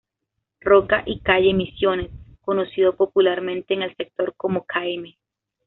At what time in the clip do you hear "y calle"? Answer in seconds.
1.05-1.53